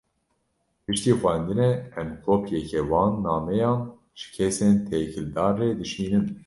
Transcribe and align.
Piştî 0.85 1.11
xwendinê, 1.19 1.71
em 1.99 2.09
kopyeke 2.23 2.81
wan 2.89 3.11
nameyan, 3.23 3.79
ji 4.19 4.27
kesên 4.35 4.75
têkildar 4.87 5.53
re 5.59 5.67
dişînin 5.79 6.25